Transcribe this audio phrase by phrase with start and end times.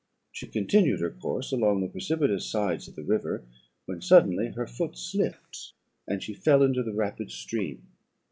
[0.31, 3.43] She continued her course along the precipitous sides of the river,
[3.85, 5.73] when suddenly her foot slipt,
[6.07, 7.83] and she fell into the rapid stream.